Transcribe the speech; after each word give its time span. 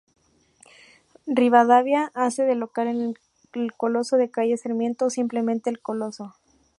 Rivadavia 1.27 2.09
hace 2.15 2.41
de 2.41 2.55
local 2.55 2.87
en 2.87 3.13
el 3.53 3.73
Coloso 3.73 4.17
de 4.17 4.31
Calle 4.31 4.57
Sarmiento, 4.57 5.05
o 5.05 5.09
simplemente 5.11 5.69
"El 5.69 5.79
Coloso". 5.79 6.33